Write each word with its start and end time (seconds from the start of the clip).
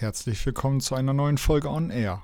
Herzlich 0.00 0.46
willkommen 0.46 0.80
zu 0.80 0.94
einer 0.94 1.12
neuen 1.12 1.36
Folge 1.36 1.68
On 1.68 1.90
Air. 1.90 2.22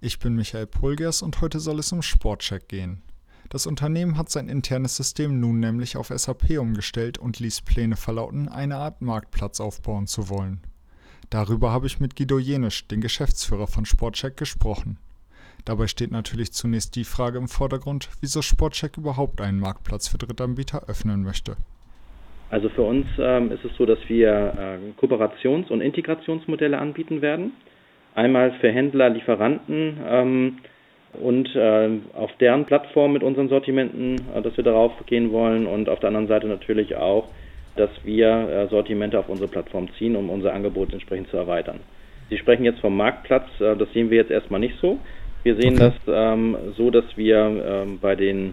Ich 0.00 0.18
bin 0.18 0.34
Michael 0.34 0.66
Pulgers 0.66 1.22
und 1.22 1.40
heute 1.40 1.60
soll 1.60 1.78
es 1.78 1.92
um 1.92 2.02
Sportcheck 2.02 2.66
gehen. 2.66 3.00
Das 3.48 3.64
Unternehmen 3.64 4.18
hat 4.18 4.28
sein 4.28 4.48
internes 4.48 4.96
System 4.96 5.38
nun 5.38 5.60
nämlich 5.60 5.96
auf 5.96 6.08
SAP 6.08 6.58
umgestellt 6.58 7.18
und 7.18 7.38
ließ 7.38 7.60
Pläne 7.60 7.94
verlauten, 7.94 8.48
eine 8.48 8.78
Art 8.78 9.02
Marktplatz 9.02 9.60
aufbauen 9.60 10.08
zu 10.08 10.30
wollen. 10.30 10.62
Darüber 11.30 11.70
habe 11.70 11.86
ich 11.86 12.00
mit 12.00 12.16
Guido 12.16 12.40
Jenisch, 12.40 12.88
den 12.88 13.00
Geschäftsführer 13.00 13.68
von 13.68 13.84
Sportcheck, 13.86 14.36
gesprochen. 14.36 14.98
Dabei 15.64 15.86
steht 15.86 16.10
natürlich 16.10 16.52
zunächst 16.52 16.96
die 16.96 17.04
Frage 17.04 17.38
im 17.38 17.46
Vordergrund, 17.46 18.08
wieso 18.20 18.42
Sportcheck 18.42 18.96
überhaupt 18.96 19.40
einen 19.40 19.60
Marktplatz 19.60 20.08
für 20.08 20.18
Drittanbieter 20.18 20.88
öffnen 20.88 21.22
möchte. 21.22 21.56
Also 22.52 22.68
für 22.68 22.82
uns 22.82 23.06
ähm, 23.18 23.50
ist 23.50 23.64
es 23.64 23.74
so, 23.78 23.86
dass 23.86 23.98
wir 24.08 24.28
äh, 24.28 25.00
Kooperations- 25.00 25.70
und 25.70 25.80
Integrationsmodelle 25.80 26.76
anbieten 26.76 27.22
werden. 27.22 27.52
Einmal 28.14 28.52
für 28.60 28.70
Händler, 28.70 29.08
Lieferanten 29.08 29.96
ähm, 30.06 30.58
und 31.14 31.48
äh, 31.56 31.88
auf 32.12 32.30
deren 32.40 32.66
Plattform 32.66 33.14
mit 33.14 33.22
unseren 33.22 33.48
Sortimenten, 33.48 34.16
äh, 34.34 34.42
dass 34.42 34.54
wir 34.58 34.64
darauf 34.64 34.92
gehen 35.06 35.32
wollen 35.32 35.66
und 35.66 35.88
auf 35.88 36.00
der 36.00 36.08
anderen 36.08 36.28
Seite 36.28 36.46
natürlich 36.46 36.94
auch, 36.94 37.28
dass 37.76 37.88
wir 38.04 38.28
äh, 38.28 38.68
Sortimente 38.68 39.18
auf 39.18 39.30
unsere 39.30 39.48
Plattform 39.48 39.88
ziehen, 39.96 40.14
um 40.14 40.28
unser 40.28 40.52
Angebot 40.52 40.92
entsprechend 40.92 41.30
zu 41.30 41.38
erweitern. 41.38 41.80
Sie 42.28 42.36
sprechen 42.36 42.66
jetzt 42.66 42.80
vom 42.80 42.94
Marktplatz, 42.94 43.48
äh, 43.60 43.76
das 43.76 43.90
sehen 43.94 44.10
wir 44.10 44.18
jetzt 44.18 44.30
erstmal 44.30 44.60
nicht 44.60 44.78
so. 44.78 44.98
Wir 45.42 45.56
sehen 45.56 45.76
okay. 45.76 45.92
das 46.06 46.14
ähm, 46.14 46.54
so, 46.76 46.90
dass 46.90 47.16
wir 47.16 47.38
ähm, 47.66 47.98
bei 47.98 48.14
den 48.14 48.52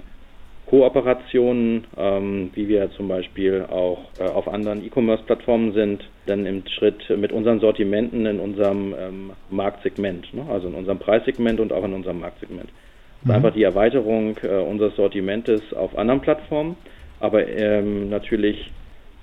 Kooperationen, 0.69 1.85
ähm, 1.97 2.51
wie 2.53 2.67
wir 2.67 2.91
zum 2.91 3.07
Beispiel 3.07 3.65
auch 3.71 4.05
äh, 4.19 4.23
auf 4.25 4.47
anderen 4.47 4.85
E-Commerce-Plattformen 4.85 5.73
sind, 5.73 6.07
dann 6.27 6.45
im 6.45 6.61
Schritt 6.67 7.09
mit 7.17 7.31
unseren 7.31 7.59
Sortimenten 7.59 8.27
in 8.27 8.39
unserem 8.39 8.93
ähm, 8.99 9.31
Marktsegment, 9.49 10.31
ne? 10.31 10.45
also 10.47 10.67
in 10.67 10.75
unserem 10.75 10.99
Preissegment 10.99 11.59
und 11.59 11.73
auch 11.73 11.83
in 11.85 11.93
unserem 11.93 12.19
Marktsegment. 12.19 12.69
Das 12.69 13.23
mhm. 13.23 13.29
ist 13.31 13.35
einfach 13.35 13.53
die 13.53 13.63
Erweiterung 13.63 14.37
äh, 14.43 14.61
unseres 14.61 14.95
Sortimentes 14.95 15.73
auf 15.73 15.97
anderen 15.97 16.21
Plattformen, 16.21 16.75
aber 17.19 17.47
ähm, 17.47 18.09
natürlich 18.09 18.71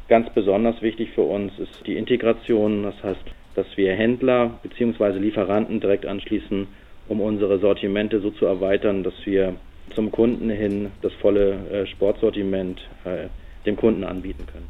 ganz 0.08 0.28
besonders 0.30 0.82
wichtig 0.82 1.10
für 1.14 1.22
uns 1.22 1.56
ist 1.60 1.86
die 1.86 1.96
Integration, 1.96 2.82
das 2.82 3.00
heißt, 3.04 3.24
dass 3.54 3.66
wir 3.76 3.94
Händler 3.94 4.58
bzw. 4.64 5.18
Lieferanten 5.20 5.78
direkt 5.78 6.06
anschließen, 6.06 6.66
um 7.06 7.20
unsere 7.20 7.60
Sortimente 7.60 8.18
so 8.18 8.32
zu 8.32 8.46
erweitern, 8.46 9.04
dass 9.04 9.14
wir 9.24 9.54
zum 9.94 10.10
Kunden 10.10 10.50
hin 10.50 10.90
das 11.02 11.12
volle 11.14 11.54
äh, 11.70 11.86
Sportsortiment 11.86 12.80
äh, 13.04 13.28
dem 13.64 13.76
Kunden 13.76 14.04
anbieten 14.04 14.46
können. 14.46 14.68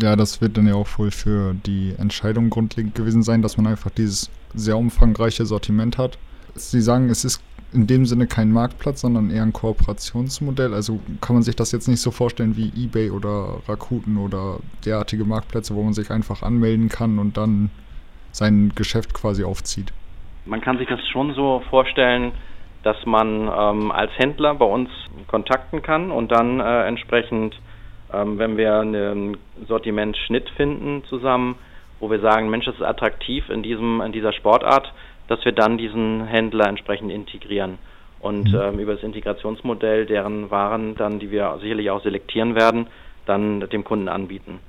Ja, 0.00 0.14
das 0.14 0.40
wird 0.40 0.56
dann 0.56 0.66
ja 0.66 0.74
auch 0.74 0.98
wohl 0.98 1.10
für 1.10 1.54
die 1.54 1.94
Entscheidung 1.98 2.48
grundlegend 2.50 2.94
gewesen 2.94 3.22
sein, 3.22 3.42
dass 3.42 3.56
man 3.56 3.66
einfach 3.66 3.90
dieses 3.90 4.30
sehr 4.54 4.76
umfangreiche 4.76 5.46
Sortiment 5.46 5.98
hat. 5.98 6.18
Sie 6.54 6.80
sagen, 6.80 7.10
es 7.10 7.24
ist 7.24 7.42
in 7.72 7.86
dem 7.86 8.04
Sinne 8.04 8.26
kein 8.26 8.52
Marktplatz, 8.52 9.00
sondern 9.00 9.30
eher 9.30 9.42
ein 9.42 9.52
Kooperationsmodell. 9.52 10.74
Also 10.74 11.00
kann 11.20 11.34
man 11.34 11.42
sich 11.42 11.56
das 11.56 11.72
jetzt 11.72 11.88
nicht 11.88 12.00
so 12.00 12.10
vorstellen 12.10 12.56
wie 12.56 12.72
eBay 12.76 13.10
oder 13.10 13.60
Rakuten 13.68 14.16
oder 14.18 14.58
derartige 14.84 15.24
Marktplätze, 15.24 15.74
wo 15.74 15.82
man 15.82 15.92
sich 15.92 16.10
einfach 16.10 16.42
anmelden 16.42 16.88
kann 16.88 17.18
und 17.18 17.36
dann 17.36 17.70
sein 18.32 18.72
Geschäft 18.74 19.14
quasi 19.14 19.44
aufzieht. 19.44 19.92
Man 20.46 20.60
kann 20.60 20.78
sich 20.78 20.88
das 20.88 21.00
schon 21.08 21.34
so 21.34 21.62
vorstellen, 21.70 22.32
dass 22.82 23.04
man 23.04 23.50
ähm, 23.54 23.90
als 23.92 24.10
Händler 24.16 24.54
bei 24.54 24.64
uns 24.64 24.88
kontakten 25.26 25.82
kann 25.82 26.10
und 26.10 26.32
dann 26.32 26.60
äh, 26.60 26.84
entsprechend, 26.86 27.58
ähm, 28.12 28.38
wenn 28.38 28.56
wir 28.56 28.80
einen 28.80 29.36
Sortimentschnitt 29.66 30.48
finden 30.50 31.04
zusammen, 31.04 31.56
wo 31.98 32.10
wir 32.10 32.20
sagen, 32.20 32.48
Mensch, 32.48 32.64
das 32.64 32.76
ist 32.76 32.82
attraktiv 32.82 33.48
in 33.50 33.62
diesem 33.62 34.00
in 34.00 34.12
dieser 34.12 34.32
Sportart, 34.32 34.92
dass 35.28 35.44
wir 35.44 35.52
dann 35.52 35.78
diesen 35.78 36.26
Händler 36.26 36.66
entsprechend 36.66 37.12
integrieren 37.12 37.78
und 38.20 38.52
mhm. 38.52 38.60
ähm, 38.60 38.78
über 38.78 38.94
das 38.94 39.02
Integrationsmodell 39.02 40.06
deren 40.06 40.50
Waren 40.50 40.94
dann, 40.96 41.18
die 41.18 41.30
wir 41.30 41.58
sicherlich 41.60 41.90
auch 41.90 42.02
selektieren 42.02 42.54
werden, 42.54 42.86
dann 43.26 43.60
dem 43.60 43.84
Kunden 43.84 44.08
anbieten. 44.08 44.60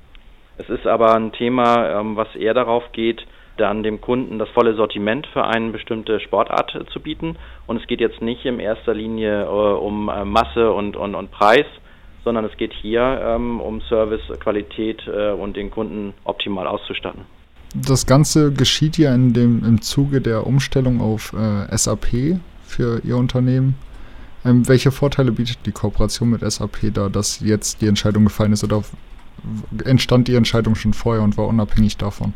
Es 0.58 0.68
ist 0.68 0.86
aber 0.86 1.14
ein 1.14 1.32
Thema, 1.32 2.00
ähm, 2.00 2.16
was 2.16 2.34
eher 2.36 2.54
darauf 2.54 2.92
geht, 2.92 3.26
dann 3.56 3.82
dem 3.82 4.00
Kunden 4.00 4.38
das 4.38 4.48
volle 4.50 4.74
Sortiment 4.74 5.26
für 5.32 5.44
eine 5.44 5.70
bestimmte 5.70 6.20
Sportart 6.20 6.74
äh, 6.74 6.86
zu 6.86 7.00
bieten. 7.00 7.36
Und 7.66 7.80
es 7.80 7.86
geht 7.86 8.00
jetzt 8.00 8.22
nicht 8.22 8.44
in 8.44 8.60
erster 8.60 8.94
Linie 8.94 9.44
äh, 9.44 9.46
um 9.46 10.08
äh, 10.08 10.24
Masse 10.24 10.72
und, 10.72 10.96
und, 10.96 11.14
und 11.14 11.30
Preis, 11.30 11.66
sondern 12.24 12.44
es 12.44 12.56
geht 12.56 12.72
hier 12.72 13.20
ähm, 13.22 13.60
um 13.60 13.80
Service, 13.82 14.22
Qualität 14.40 15.02
äh, 15.06 15.32
und 15.32 15.56
den 15.56 15.70
Kunden 15.70 16.14
optimal 16.24 16.66
auszustatten. 16.66 17.22
Das 17.74 18.06
Ganze 18.06 18.52
geschieht 18.52 18.98
ja 18.98 19.14
in 19.14 19.32
dem, 19.32 19.64
im 19.64 19.80
Zuge 19.80 20.20
der 20.20 20.46
Umstellung 20.46 21.00
auf 21.00 21.32
äh, 21.32 21.76
SAP 21.76 22.38
für 22.64 23.00
Ihr 23.04 23.16
Unternehmen. 23.16 23.76
Ähm, 24.44 24.68
welche 24.68 24.90
Vorteile 24.90 25.32
bietet 25.32 25.58
die 25.66 25.72
Kooperation 25.72 26.30
mit 26.30 26.40
SAP 26.40 26.92
da, 26.92 27.08
dass 27.08 27.40
jetzt 27.40 27.80
die 27.80 27.86
Entscheidung 27.86 28.24
gefallen 28.24 28.52
ist 28.52 28.64
oder 28.64 28.82
entstand 29.84 30.28
die 30.28 30.34
Entscheidung 30.34 30.74
schon 30.74 30.92
vorher 30.92 31.22
und 31.22 31.36
war 31.38 31.46
unabhängig 31.46 31.96
davon? 31.96 32.34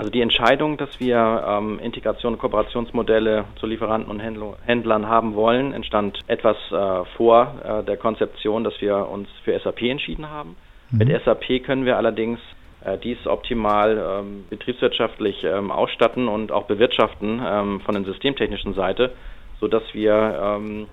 Also 0.00 0.10
die 0.10 0.22
Entscheidung, 0.22 0.78
dass 0.78 0.98
wir 0.98 1.44
ähm, 1.46 1.78
Integration 1.78 2.32
und 2.32 2.38
Kooperationsmodelle 2.38 3.44
zu 3.56 3.66
Lieferanten 3.66 4.10
und 4.10 4.18
Händlern 4.18 5.08
haben 5.08 5.34
wollen, 5.34 5.74
entstand 5.74 6.20
etwas 6.26 6.56
äh, 6.70 7.04
vor 7.18 7.54
äh, 7.62 7.84
der 7.84 7.98
Konzeption, 7.98 8.64
dass 8.64 8.80
wir 8.80 9.06
uns 9.10 9.28
für 9.44 9.60
SAP 9.60 9.82
entschieden 9.82 10.30
haben. 10.30 10.56
Mhm. 10.90 10.98
Mit 11.00 11.22
SAP 11.22 11.62
können 11.64 11.84
wir 11.84 11.98
allerdings 11.98 12.40
äh, 12.82 12.96
dies 12.96 13.26
optimal 13.26 14.22
ähm, 14.22 14.44
betriebswirtschaftlich 14.48 15.44
ähm, 15.44 15.70
ausstatten 15.70 16.28
und 16.28 16.50
auch 16.50 16.64
bewirtschaften 16.64 17.42
ähm, 17.46 17.80
von 17.82 17.94
der 17.94 18.04
systemtechnischen 18.04 18.72
Seite, 18.72 19.12
sodass 19.60 19.82
wir 19.92 20.14
ähm, 20.42 20.86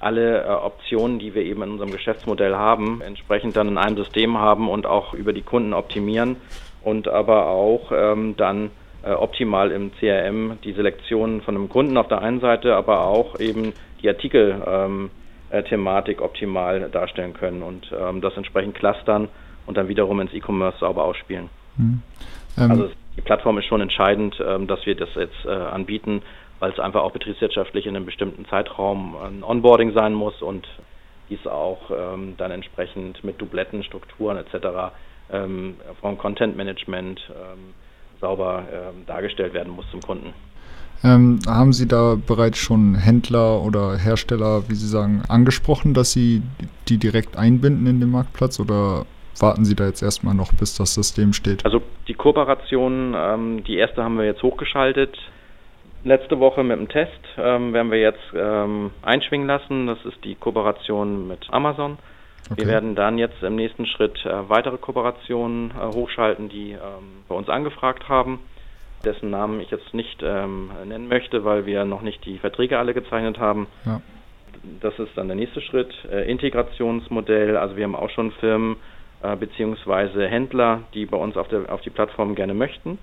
alle 0.00 0.42
äh, 0.42 0.48
Optionen, 0.48 1.20
die 1.20 1.36
wir 1.36 1.44
eben 1.44 1.62
in 1.62 1.70
unserem 1.70 1.92
Geschäftsmodell 1.92 2.56
haben, 2.56 3.00
entsprechend 3.00 3.54
dann 3.56 3.68
in 3.68 3.78
einem 3.78 3.96
System 3.96 4.38
haben 4.38 4.68
und 4.68 4.86
auch 4.86 5.14
über 5.14 5.32
die 5.32 5.42
Kunden 5.42 5.72
optimieren 5.72 6.34
und 6.82 7.08
aber 7.08 7.48
auch 7.48 7.92
ähm, 7.92 8.34
dann 8.36 8.70
äh, 9.02 9.12
optimal 9.12 9.70
im 9.70 9.92
CRM 9.98 10.58
die 10.64 10.72
Selektion 10.72 11.42
von 11.42 11.56
einem 11.56 11.68
Kunden 11.68 11.96
auf 11.96 12.08
der 12.08 12.22
einen 12.22 12.40
Seite, 12.40 12.74
aber 12.74 13.04
auch 13.04 13.38
eben 13.38 13.72
die 14.02 14.08
Artikel-Thematik 14.08 16.18
ähm, 16.18 16.22
äh, 16.22 16.24
optimal 16.24 16.88
darstellen 16.90 17.34
können 17.34 17.62
und 17.62 17.92
ähm, 17.98 18.20
das 18.20 18.36
entsprechend 18.36 18.74
clustern 18.74 19.28
und 19.66 19.76
dann 19.76 19.88
wiederum 19.88 20.20
ins 20.20 20.32
E-Commerce 20.32 20.78
sauber 20.78 21.04
ausspielen. 21.04 21.48
Mhm. 21.76 22.02
also 22.56 22.90
die 23.16 23.22
Plattform 23.22 23.58
ist 23.58 23.66
schon 23.66 23.80
entscheidend, 23.80 24.36
ähm, 24.44 24.66
dass 24.66 24.84
wir 24.86 24.94
das 24.94 25.08
jetzt 25.14 25.44
äh, 25.46 25.50
anbieten, 25.50 26.22
weil 26.58 26.72
es 26.72 26.78
einfach 26.78 27.02
auch 27.02 27.12
betriebswirtschaftlich 27.12 27.86
in 27.86 27.96
einem 27.96 28.06
bestimmten 28.06 28.44
Zeitraum 28.46 29.16
ein 29.16 29.42
Onboarding 29.42 29.92
sein 29.92 30.14
muss 30.14 30.42
und 30.42 30.66
dies 31.30 31.46
auch 31.46 31.90
ähm, 31.90 32.34
dann 32.36 32.50
entsprechend 32.50 33.22
mit 33.24 33.40
Dubletten, 33.40 33.82
Strukturen 33.84 34.36
etc 34.36 34.56
ähm, 34.56 34.90
vom 36.00 36.18
Content 36.18 36.56
Management 36.56 37.20
ähm, 37.30 37.74
sauber 38.20 38.64
ähm, 38.72 39.06
dargestellt 39.06 39.54
werden 39.54 39.72
muss 39.72 39.84
zum 39.90 40.00
Kunden. 40.00 40.32
Ähm, 41.02 41.38
haben 41.46 41.72
Sie 41.72 41.88
da 41.88 42.16
bereits 42.26 42.58
schon 42.58 42.94
Händler 42.94 43.62
oder 43.62 43.96
Hersteller, 43.96 44.68
wie 44.68 44.74
Sie 44.74 44.86
sagen, 44.86 45.22
angesprochen, 45.28 45.94
dass 45.94 46.12
Sie 46.12 46.42
die 46.88 46.98
direkt 46.98 47.36
einbinden 47.38 47.86
in 47.86 48.00
den 48.00 48.10
Marktplatz 48.10 48.60
oder 48.60 49.06
warten 49.38 49.64
Sie 49.64 49.74
da 49.74 49.86
jetzt 49.86 50.02
erstmal 50.02 50.34
noch, 50.34 50.52
bis 50.52 50.76
das 50.76 50.94
System 50.94 51.32
steht? 51.32 51.64
Also 51.64 51.80
die 52.06 52.14
Kooperation, 52.14 53.14
ähm, 53.16 53.64
die 53.64 53.76
erste 53.76 54.04
haben 54.04 54.18
wir 54.18 54.26
jetzt 54.26 54.42
hochgeschaltet. 54.42 55.16
Letzte 56.04 56.38
Woche 56.38 56.62
mit 56.62 56.78
dem 56.78 56.88
Test 56.88 57.20
ähm, 57.38 57.72
werden 57.72 57.90
wir 57.90 58.00
jetzt 58.00 58.20
ähm, 58.34 58.90
einschwingen 59.02 59.46
lassen. 59.46 59.86
Das 59.86 59.98
ist 60.04 60.22
die 60.24 60.34
Kooperation 60.34 61.28
mit 61.28 61.46
Amazon. 61.50 61.96
Okay. 62.50 62.62
Wir 62.62 62.68
werden 62.68 62.96
dann 62.96 63.16
jetzt 63.16 63.42
im 63.42 63.54
nächsten 63.54 63.86
Schritt 63.86 64.24
äh, 64.26 64.48
weitere 64.48 64.76
Kooperationen 64.76 65.70
äh, 65.70 65.94
hochschalten, 65.94 66.48
die 66.48 66.72
ähm, 66.72 67.22
bei 67.28 67.34
uns 67.36 67.48
angefragt 67.48 68.08
haben, 68.08 68.40
dessen 69.04 69.30
Namen 69.30 69.60
ich 69.60 69.70
jetzt 69.70 69.94
nicht 69.94 70.20
ähm, 70.22 70.70
nennen 70.84 71.06
möchte, 71.06 71.44
weil 71.44 71.64
wir 71.64 71.84
noch 71.84 72.02
nicht 72.02 72.24
die 72.24 72.38
Verträge 72.38 72.78
alle 72.78 72.92
gezeichnet 72.92 73.38
haben. 73.38 73.68
Ja. 73.86 74.00
Das 74.80 74.98
ist 74.98 75.16
dann 75.16 75.28
der 75.28 75.36
nächste 75.36 75.60
Schritt. 75.60 75.92
Äh, 76.10 76.28
Integrationsmodell, 76.28 77.56
also 77.56 77.76
wir 77.76 77.84
haben 77.84 77.94
auch 77.94 78.10
schon 78.10 78.32
Firmen 78.32 78.76
äh, 79.22 79.36
bzw. 79.36 80.26
Händler, 80.26 80.82
die 80.92 81.06
bei 81.06 81.16
uns 81.16 81.36
auf, 81.36 81.46
der, 81.48 81.72
auf 81.72 81.82
die 81.82 81.90
Plattform 81.90 82.34
gerne 82.34 82.54
möchten. 82.54 82.98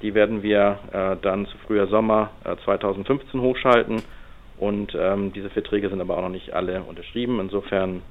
Die 0.00 0.14
werden 0.14 0.42
wir 0.42 0.78
äh, 0.92 1.16
dann 1.20 1.46
zu 1.46 1.58
früher 1.66 1.88
Sommer 1.88 2.30
2015 2.64 3.38
äh, 3.38 3.42
hochschalten 3.42 4.02
und 4.58 4.96
ähm, 4.98 5.32
diese 5.32 5.50
Verträge 5.50 5.90
sind 5.90 6.00
aber 6.00 6.16
auch 6.16 6.22
noch 6.22 6.28
nicht 6.30 6.52
alle 6.52 6.82
unterschrieben. 6.82 7.38
Insofern 7.40 8.02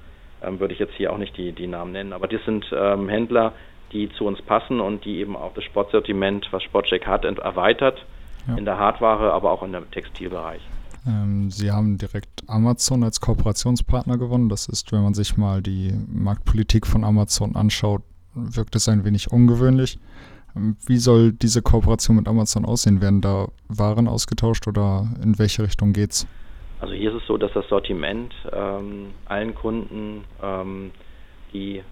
ähm, 0.42 0.60
würde 0.60 0.74
ich 0.74 0.80
jetzt 0.80 0.94
hier 0.95 1.12
auch 1.12 1.18
nicht 1.18 1.38
die, 1.38 1.51
die 1.51 1.68
Namen 1.68 1.92
nennen. 1.92 2.13
Aber 2.13 2.28
das 2.28 2.44
sind 2.45 2.66
ähm, 2.74 3.10
Händler, 3.10 3.54
die 3.92 4.10
zu 4.10 4.25
uns 4.25 4.42
passen 4.42 4.80
und 4.80 5.06
die 5.06 5.19
eben 5.19 5.36
auch 5.36 5.54
das 5.54 5.63
Sportsortiment, 5.63 6.48
was 6.51 6.63
Sportcheck 6.63 7.07
hat, 7.07 7.25
erweitert 7.25 8.06
ja. 8.48 8.56
in 8.56 8.66
der 8.66 8.78
Hardware, 8.78 9.31
aber 9.34 9.51
auch 9.51 9.63
in 9.63 9.74
dem 9.74 9.89
Textilbereich. 9.92 10.62
Ähm, 11.06 11.50
Sie 11.50 11.72
haben 11.72 11.98
direkt 11.98 12.44
Amazon 12.48 13.04
als 13.04 13.22
Kooperationspartner 13.22 14.18
gewonnen. 14.18 14.50
Das 14.50 14.68
ist, 14.68 14.92
wenn 14.92 15.04
man 15.04 15.13
sich 15.13 15.38
mal 15.38 15.62
die 15.62 15.94
Marktpolitik 16.07 16.86
von 16.86 17.04
Amazon 17.04 17.56
anschaut, 17.56 18.01
wirkt 18.33 18.75
es 18.75 18.88
ein 18.90 19.06
wenig 19.06 19.31
ungewöhnlich. 19.31 20.00
Wie 20.86 20.98
soll 20.98 21.33
diese 21.33 21.62
Kooperation 21.62 22.16
mit 22.16 22.28
Amazon 22.28 22.66
aussehen? 22.66 23.01
Werden 23.01 23.22
da 23.22 23.48
Waren 23.68 24.07
ausgetauscht 24.07 24.68
oder 24.68 25.07
in 25.24 25.38
welche 25.40 25.63
Richtung 25.63 25.94
geht's? 25.94 26.28
Also 26.80 26.94
hier 26.94 27.12
ist 27.12 27.22
es 27.22 27.28
so, 27.28 27.38
dass 27.38 27.52
das 27.54 27.68
Sortiment 27.70 28.34
ähm, 28.52 29.14
allen 29.26 29.56
Kunden, 29.56 30.26
ähm, 30.42 30.92
die 31.54 31.84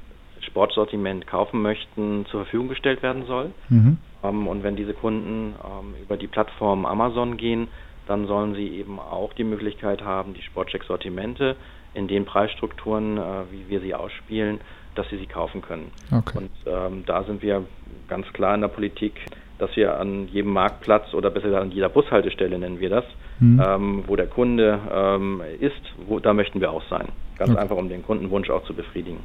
Sportsortiment 0.42 1.26
kaufen 1.28 1.62
möchten, 1.62 2.26
zur 2.30 2.42
Verfügung 2.42 2.70
gestellt 2.70 3.02
werden 3.02 3.26
soll. 3.26 3.52
Mhm. 3.70 3.98
Ähm, 4.24 4.48
und 4.48 4.64
wenn 4.64 4.76
diese 4.76 4.94
Kunden 4.94 5.56
ähm, 5.64 5.96
über 6.02 6.18
die 6.18 6.28
Plattform 6.28 6.86
Amazon 6.86 7.38
gehen, 7.38 7.68
dann 8.08 8.28
sollen 8.28 8.54
sie 8.54 8.68
eben 8.68 9.00
auch 9.00 9.34
die 9.34 9.44
Möglichkeit 9.44 10.04
haben, 10.04 10.34
die 10.34 10.42
Sportcheck-Sortimente 10.44 11.56
in 11.94 12.08
den 12.08 12.26
Preisstrukturen, 12.26 13.18
äh, 13.18 13.22
wie 13.52 13.70
wir 13.70 13.80
sie 13.80 13.96
ausspielen, 13.96 14.60
dass 14.94 15.10
sie 15.10 15.18
sie 15.18 15.26
kaufen 15.26 15.62
können. 15.62 15.92
Okay. 16.12 16.38
Und 16.38 16.52
ähm, 16.66 17.04
da 17.06 17.24
sind 17.24 17.42
wir 17.42 17.66
ganz 18.08 18.28
klar 18.34 18.54
in 18.54 18.62
der 18.62 18.68
Politik, 18.68 19.20
dass 19.57 19.75
wir 19.75 20.00
an 20.00 20.28
jedem 20.28 20.52
Marktplatz 20.52 21.13
oder 21.13 21.30
besser 21.30 21.48
gesagt 21.48 21.63
an 21.63 21.72
jeder 21.72 21.90
Bushaltestelle 21.90 22.60
nennen 22.60 22.80
wir 22.80 22.90
das, 22.90 23.06
mhm. 23.40 23.62
ähm, 23.66 24.04
wo 24.07 24.16
der 24.16 24.28
Kunde 24.28 24.80
ähm, 24.92 25.42
ist, 25.60 25.81
wo, 26.07 26.19
da 26.19 26.34
möchten 26.34 26.60
wir 26.60 26.72
auch 26.72 26.84
sein. 26.90 27.07
Ganz 27.38 27.52
okay. 27.52 27.60
einfach, 27.60 27.78
um 27.78 27.90
den 27.90 28.04
Kundenwunsch 28.04 28.50
auch 28.50 28.63
zu 28.66 28.74
befriedigen. 28.74 29.19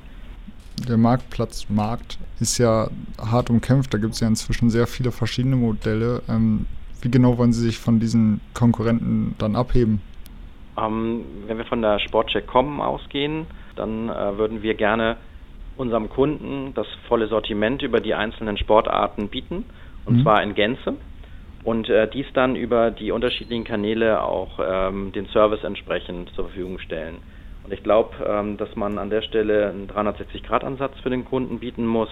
Der 0.88 0.96
Marktplatzmarkt 0.96 2.18
ist 2.40 2.58
ja 2.58 2.88
hart 3.18 3.50
umkämpft, 3.50 3.92
da 3.92 3.98
gibt 3.98 4.14
es 4.14 4.20
ja 4.20 4.28
inzwischen 4.28 4.70
sehr 4.70 4.86
viele 4.86 5.12
verschiedene 5.12 5.56
Modelle. 5.56 6.22
Ähm, 6.28 6.66
wie 7.02 7.10
genau 7.10 7.38
wollen 7.38 7.52
Sie 7.52 7.62
sich 7.62 7.78
von 7.78 8.00
diesen 8.00 8.40
Konkurrenten 8.54 9.34
dann 9.38 9.56
abheben? 9.56 10.00
Ähm, 10.78 11.24
wenn 11.46 11.58
wir 11.58 11.64
von 11.64 11.82
der 11.82 11.98
Sportcheck.com 11.98 12.80
ausgehen, 12.80 13.46
dann 13.76 14.08
äh, 14.08 14.38
würden 14.38 14.62
wir 14.62 14.74
gerne 14.74 15.16
unserem 15.76 16.10
Kunden 16.10 16.72
das 16.74 16.86
volle 17.08 17.28
Sortiment 17.28 17.82
über 17.82 18.00
die 18.00 18.14
einzelnen 18.14 18.58
Sportarten 18.58 19.28
bieten, 19.28 19.64
und 20.04 20.18
mhm. 20.18 20.22
zwar 20.22 20.42
in 20.42 20.54
Gänze. 20.54 20.94
Und 21.62 21.88
äh, 21.90 22.08
dies 22.08 22.26
dann 22.32 22.56
über 22.56 22.90
die 22.90 23.12
unterschiedlichen 23.12 23.64
Kanäle 23.64 24.22
auch 24.22 24.58
ähm, 24.62 25.12
den 25.12 25.26
Service 25.26 25.62
entsprechend 25.62 26.30
zur 26.34 26.46
Verfügung 26.46 26.78
stellen. 26.78 27.16
Und 27.64 27.72
ich 27.72 27.82
glaube, 27.82 28.14
ähm, 28.26 28.56
dass 28.56 28.74
man 28.76 28.98
an 28.98 29.10
der 29.10 29.22
Stelle 29.22 29.68
einen 29.68 29.88
360-Grad-Ansatz 29.88 30.98
für 31.02 31.10
den 31.10 31.26
Kunden 31.26 31.58
bieten 31.58 31.86
muss, 31.86 32.08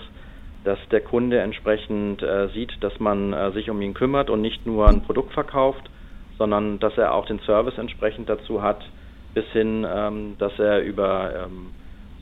dass 0.64 0.78
der 0.90 1.00
Kunde 1.00 1.38
entsprechend 1.40 2.22
äh, 2.22 2.48
sieht, 2.48 2.72
dass 2.82 2.98
man 3.00 3.32
äh, 3.32 3.52
sich 3.52 3.70
um 3.70 3.80
ihn 3.80 3.94
kümmert 3.94 4.28
und 4.28 4.42
nicht 4.42 4.66
nur 4.66 4.86
ein 4.88 5.02
Produkt 5.02 5.32
verkauft, 5.32 5.88
sondern 6.36 6.78
dass 6.78 6.98
er 6.98 7.14
auch 7.14 7.26
den 7.26 7.40
Service 7.40 7.78
entsprechend 7.78 8.28
dazu 8.28 8.62
hat, 8.62 8.84
bis 9.34 9.46
hin, 9.52 9.86
ähm, 9.88 10.36
dass 10.38 10.58
er 10.58 10.82
über 10.82 11.46
ähm, 11.46 11.70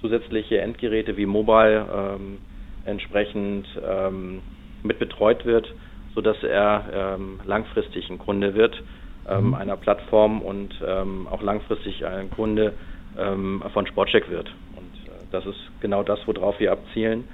zusätzliche 0.01 0.61
Endgeräte 0.61 1.17
wie 1.17 1.27
Mobile 1.27 1.87
ähm, 1.93 2.39
entsprechend 2.85 3.67
ähm, 3.85 4.43
mit 4.83 4.99
betreut 4.99 5.45
wird, 5.45 5.73
sodass 6.15 6.43
er 6.43 6.85
ähm, 6.93 7.41
langfristig 7.45 8.09
ein 8.11 8.19
Kunde 8.19 8.55
wird 8.55 8.83
ähm, 9.29 9.49
mhm. 9.49 9.55
einer 9.55 9.77
Plattform 9.77 10.41
und 10.43 10.75
ähm, 10.87 11.27
auch 11.31 11.43
langfristig 11.43 12.05
ein 12.07 12.31
Kunde 12.31 12.75
ähm, 13.19 13.63
von 13.73 13.87
Sportcheck 13.87 14.31
wird. 14.31 14.49
Und 14.77 15.09
äh, 15.09 15.25
das 15.33 15.47
ist 15.47 15.59
genau 15.81 16.03
das, 16.03 16.21
worauf 16.27 16.59
wir 16.61 16.73
abzielen. 16.73 17.25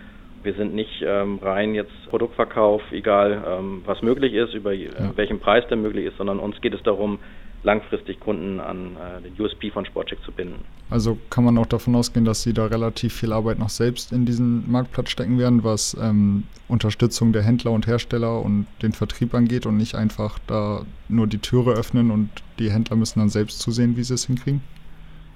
Wir 0.43 0.55
sind 0.55 0.75
nicht 0.75 1.03
ähm, 1.07 1.39
rein 1.41 1.75
jetzt 1.75 1.93
Produktverkauf, 2.09 2.83
egal 2.91 3.45
ähm, 3.47 3.83
was 3.85 4.03
möglich 4.03 4.35
ist, 4.35 4.55
über 4.55 4.73
ja. 4.73 4.91
welchen 5.15 5.39
Preis 5.39 5.65
der 5.69 5.77
möglich 5.77 6.07
ist, 6.07 6.17
sondern 6.17 6.41
uns 6.41 6.61
geht 6.61 6.75
es 6.75 6.83
darum, 6.83 7.21
langfristig 7.65 8.19
Kunden 8.21 8.61
an 8.61 8.97
äh, 8.97 9.23
den 9.23 9.41
USP 9.41 9.71
von 9.71 9.87
Sportcheck 9.87 10.23
zu 10.25 10.33
binden. 10.33 10.65
Also 10.91 11.17
kann 11.31 11.45
man 11.45 11.57
auch 11.59 11.67
davon 11.67 11.95
ausgehen, 11.95 12.25
dass 12.25 12.43
Sie 12.43 12.53
da 12.53 12.67
relativ 12.67 13.15
viel 13.15 13.33
Arbeit 13.33 13.59
noch 13.59 13.69
selbst 13.69 14.13
in 14.13 14.27
diesen 14.27 14.71
Marktplatz 14.71 15.11
stecken 15.11 15.39
werden, 15.39 15.65
was 15.65 15.97
ähm, 16.01 16.45
Unterstützung 16.69 17.33
der 17.33 17.43
Händler 17.43 17.71
und 17.71 17.87
Hersteller 17.87 18.41
und 18.43 18.67
den 18.83 18.93
Vertrieb 18.93 19.35
angeht 19.35 19.67
und 19.67 19.77
nicht 19.77 19.95
einfach 19.95 20.39
da 20.47 20.85
nur 21.09 21.27
die 21.27 21.39
Türe 21.39 21.73
öffnen 21.73 22.11
und 22.11 22.31
die 22.59 22.71
Händler 22.71 22.97
müssen 22.97 23.21
dann 23.21 23.29
selbst 23.29 23.61
zusehen, 23.61 23.97
wie 23.97 24.03
sie 24.03 24.15
es 24.15 24.27
hinkriegen? 24.27 24.61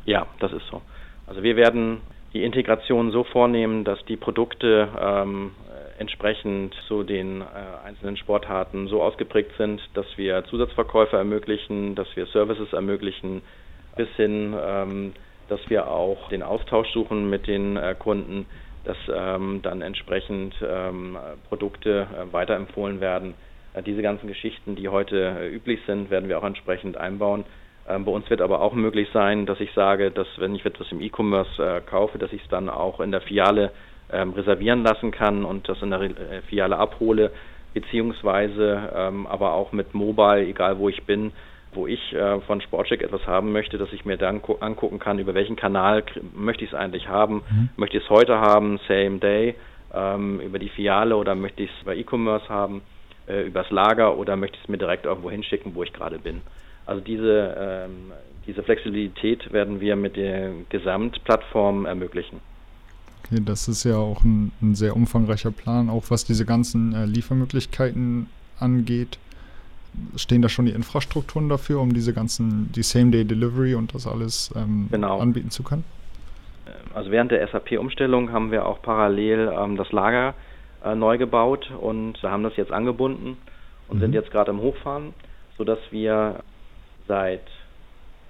Ja, 0.05 0.27
das 0.41 0.53
ist 0.53 0.67
so. 0.71 0.83
Also 1.27 1.43
wir 1.43 1.57
werden 1.57 1.99
die 2.33 2.45
Integration 2.45 3.13
so 3.13 3.25
vornehmen, 3.25 3.85
dass 3.85 4.05
die 4.05 4.17
Produkte 4.17 4.89
ähm, 5.01 5.53
entsprechend 5.99 6.75
zu 6.89 7.03
den 7.03 7.41
äh, 7.41 7.45
einzelnen 7.85 8.17
Sportarten 8.17 8.89
so 8.89 9.03
ausgeprägt 9.03 9.53
sind, 9.57 9.81
dass 9.95 10.07
wir 10.17 10.45
Zusatzverkäufe 10.45 11.17
ermöglichen, 11.17 11.95
dass 11.95 12.09
wir 12.17 12.27
Services 12.27 12.73
ermöglichen, 12.73 13.43
bis 13.97 14.09
hin, 14.17 14.55
ähm, 14.61 15.13
dass 15.49 15.61
wir 15.69 15.89
auch 15.89 16.29
den 16.29 16.43
Austausch 16.43 16.89
suchen 16.93 17.31
mit 17.31 17.47
den 17.47 17.77
äh, 17.77 17.95
Kunden, 17.99 18.47
dass 18.85 18.97
ähm, 19.13 19.61
dann 19.63 19.83
entsprechend 19.83 20.55
ähm, 20.63 21.19
Produkte 21.49 22.07
äh, 22.13 22.33
weiterempfohlen 22.33 23.01
werden. 23.01 23.35
Diese 23.85 24.01
ganzen 24.01 24.27
Geschichten, 24.27 24.75
die 24.75 24.89
heute 24.89 25.51
üblich 25.53 25.81
sind, 25.87 26.09
werden 26.09 26.31
wir 26.31 26.39
auch 26.39 26.45
entsprechend 26.45 26.97
einbauen. 26.97 27.45
Bei 27.85 28.11
uns 28.11 28.29
wird 28.31 28.41
aber 28.41 28.63
auch 28.63 28.73
möglich 28.73 29.07
sein, 29.13 29.45
dass 29.45 29.61
ich 29.61 29.71
sage, 29.75 30.11
dass 30.11 30.27
wenn 30.39 30.55
ich 30.55 30.65
etwas 30.65 30.91
im 30.93 31.03
E-Commerce 31.03 31.83
kaufe, 31.85 32.17
dass 32.17 32.33
ich 32.33 32.43
es 32.43 32.49
dann 32.49 32.71
auch 32.71 33.01
in 33.01 33.11
der 33.11 33.21
Filiale 33.21 33.73
ähm, 34.13 34.33
reservieren 34.33 34.83
lassen 34.83 35.11
kann 35.11 35.45
und 35.45 35.69
das 35.69 35.83
in 35.83 35.91
der 35.91 36.01
äh, 36.01 36.43
Filiale 36.49 36.79
abhole, 36.79 37.31
beziehungsweise 37.75 38.91
ähm, 38.95 39.27
aber 39.27 39.53
auch 39.53 39.73
mit 39.73 39.95
Mobile, 39.95 40.47
egal 40.47 40.79
wo 40.79 40.89
ich 40.89 41.05
bin, 41.05 41.33
wo 41.73 41.87
ich 41.87 42.13
äh, 42.13 42.41
von 42.41 42.61
Sportcheck 42.61 43.03
etwas 43.03 43.27
haben 43.27 43.53
möchte, 43.53 43.79
dass 43.79 43.93
ich 43.93 44.05
mir 44.05 44.17
dann 44.17 44.41
angucken 44.61 44.99
kann, 44.99 45.19
über 45.19 45.35
welchen 45.35 45.57
Kanal 45.57 46.05
möchte 46.35 46.65
ich 46.65 46.73
es 46.73 46.77
eigentlich 46.77 47.09
haben. 47.09 47.43
Mhm. 47.49 47.69
Möchte 47.77 47.99
ich 47.99 48.05
es 48.05 48.11
heute 48.11 48.39
haben, 48.39 48.81
same 48.89 49.19
day, 49.19 49.55
ähm, 49.93 50.41
über 50.41 50.59
die 50.59 50.71
Filiale 50.71 51.17
oder 51.17 51.35
möchte 51.35 51.63
ich 51.63 51.71
es 51.71 51.83
über 51.83 51.95
E-Commerce 51.95 52.49
haben, 52.49 52.83
äh, 53.29 53.43
übers 53.43 53.71
Lager 53.71 54.17
oder 54.17 54.37
möchte 54.37 54.57
ich 54.57 54.65
es 54.65 54.69
mir 54.69 54.79
direkt 54.79 55.05
irgendwo 55.05 55.31
hinschicken, 55.31 55.75
wo 55.75 55.83
ich 55.83 55.93
gerade 55.93 56.19
bin. 56.19 56.43
Also 56.87 57.03
diese, 57.03 57.55
ähm, 57.59 58.13
diese 58.47 58.63
Flexibilität 58.63 59.53
werden 59.53 59.81
wir 59.81 59.97
mit 59.97 60.17
der 60.17 60.53
Gesamtplattform 60.71 61.85
ermöglichen. 61.85 62.41
Okay, 63.31 63.43
das 63.45 63.69
ist 63.69 63.85
ja 63.85 63.97
auch 63.97 64.23
ein, 64.25 64.53
ein 64.63 64.75
sehr 64.75 64.95
umfangreicher 64.95 65.51
Plan, 65.51 65.91
auch 65.91 66.05
was 66.11 66.25
diese 66.25 66.45
ganzen 66.45 66.95
äh, 66.95 67.07
Liefermöglichkeiten 67.07 68.29
angeht. 68.61 69.19
Stehen 70.17 70.43
da 70.43 70.49
schon 70.49 70.67
die 70.67 70.73
Infrastrukturen 70.73 71.49
dafür, 71.49 71.81
um 71.81 71.93
diese 71.95 72.13
ganzen, 72.13 72.71
die 72.73 72.83
Same-Day-Delivery 72.83 73.75
und 73.75 73.95
das 73.95 74.07
alles 74.07 74.53
ähm, 74.55 74.89
genau. 74.91 75.19
anbieten 75.19 75.51
zu 75.51 75.63
können? 75.63 75.85
Also 76.95 77.11
während 77.11 77.31
der 77.31 77.47
SAP-Umstellung 77.49 78.31
haben 78.33 78.51
wir 78.51 78.67
auch 78.67 78.83
parallel 78.83 79.53
ähm, 79.59 79.77
das 79.77 79.91
Lager 79.93 80.35
äh, 80.85 80.95
neu 80.95 81.19
gebaut 81.19 81.71
und 81.81 82.23
haben 82.23 82.43
das 82.43 82.57
jetzt 82.57 82.73
angebunden 82.73 83.39
und 83.89 83.97
mhm. 83.97 84.01
sind 84.01 84.13
jetzt 84.13 84.31
gerade 84.31 84.51
im 84.51 84.61
Hochfahren, 84.61 85.15
sodass 85.57 85.79
wir 85.91 86.41
seit 87.09 87.43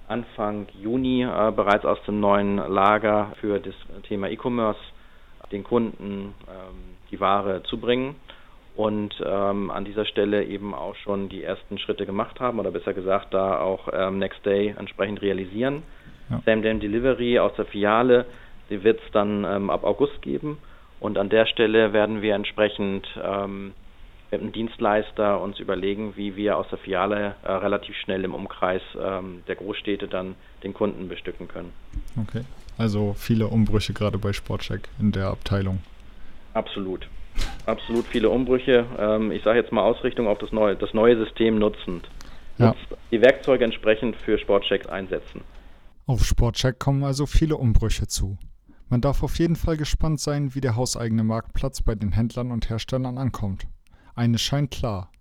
Anfang 0.07 0.67
Juni 0.81 1.23
äh, 1.23 1.51
bereits 1.51 1.85
aus 1.85 2.01
dem 2.07 2.19
neuen 2.19 2.57
Lager 2.57 3.33
für 3.41 3.59
das 3.59 3.75
Thema 4.07 4.29
E-Commerce 4.29 4.79
den 5.51 5.63
Kunden 5.63 6.33
ähm, 6.47 6.97
die 7.11 7.19
Ware 7.19 7.63
zubringen 7.63 8.15
und 8.75 9.15
ähm, 9.25 9.71
an 9.71 9.85
dieser 9.85 10.05
Stelle 10.05 10.45
eben 10.45 10.73
auch 10.73 10.95
schon 10.97 11.29
die 11.29 11.43
ersten 11.43 11.79
Schritte 11.79 12.05
gemacht 12.05 12.39
haben 12.39 12.59
oder 12.59 12.71
besser 12.71 12.93
gesagt 12.93 13.33
da 13.33 13.59
auch 13.59 13.89
ähm, 13.91 14.19
Next 14.19 14.45
Day 14.45 14.75
entsprechend 14.77 15.21
realisieren. 15.21 15.83
Ja. 16.29 16.41
Same 16.45 16.61
Day 16.61 16.77
Delivery 16.77 17.39
aus 17.39 17.53
der 17.55 17.65
Filiale, 17.65 18.25
die 18.69 18.83
wird 18.83 18.99
es 19.03 19.11
dann 19.11 19.45
ähm, 19.45 19.69
ab 19.69 19.83
August 19.83 20.21
geben 20.21 20.59
und 20.99 21.17
an 21.17 21.29
der 21.29 21.45
Stelle 21.45 21.93
werden 21.93 22.21
wir 22.21 22.35
entsprechend 22.35 23.07
ähm, 23.23 23.73
mit 24.31 24.41
einem 24.41 24.51
Dienstleister 24.51 25.41
uns 25.41 25.59
überlegen, 25.59 26.13
wie 26.15 26.35
wir 26.35 26.57
aus 26.57 26.67
der 26.69 26.77
Filiale 26.77 27.35
äh, 27.43 27.51
relativ 27.51 27.95
schnell 27.95 28.23
im 28.23 28.33
Umkreis 28.33 28.81
ähm, 28.99 29.43
der 29.47 29.55
Großstädte 29.55 30.07
dann 30.07 30.35
den 30.63 30.73
Kunden 30.73 31.07
bestücken 31.07 31.47
können. 31.47 31.71
Okay, 32.21 32.43
also 32.77 33.15
viele 33.17 33.47
Umbrüche 33.47 33.93
gerade 33.93 34.17
bei 34.17 34.33
Sportcheck 34.33 34.89
in 34.99 35.11
der 35.11 35.27
Abteilung. 35.27 35.79
Absolut, 36.53 37.07
absolut 37.65 38.05
viele 38.07 38.29
Umbrüche. 38.29 38.85
Ähm, 38.99 39.31
ich 39.31 39.43
sage 39.43 39.59
jetzt 39.59 39.71
mal 39.71 39.83
Ausrichtung 39.83 40.27
auf 40.27 40.39
das 40.39 40.51
neue, 40.51 40.75
das 40.75 40.93
neue 40.93 41.17
System 41.17 41.57
nutzend. 41.59 42.07
Ja. 42.57 42.75
Die 43.11 43.21
Werkzeuge 43.21 43.63
entsprechend 43.63 44.15
für 44.15 44.39
Sportcheck 44.39 44.89
einsetzen. 44.89 45.41
Auf 46.07 46.25
Sportcheck 46.25 46.79
kommen 46.79 47.03
also 47.03 47.25
viele 47.25 47.55
Umbrüche 47.55 48.07
zu. 48.07 48.37
Man 48.89 49.01
darf 49.01 49.21
auf 49.21 49.37
jeden 49.37 49.57
Fall 49.57 49.77
gespannt 49.77 50.19
sein, 50.19 50.55
wie 50.55 50.61
der 50.61 50.75
hauseigene 50.75 51.23
Marktplatz 51.23 51.81
bei 51.81 51.93
den 51.93 52.13
Händlern 52.13 52.51
und 52.51 52.69
Herstellern 52.69 53.17
ankommt. 53.17 53.67
Eines 54.17 54.41
scheint 54.41 54.71
klar: 54.71 55.11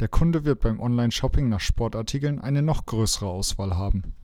Der 0.00 0.08
Kunde 0.08 0.46
wird 0.46 0.60
beim 0.60 0.80
Online-Shopping 0.80 1.50
nach 1.50 1.60
Sportartikeln 1.60 2.40
eine 2.40 2.62
noch 2.62 2.86
größere 2.86 3.26
Auswahl 3.26 3.76
haben 3.76 4.14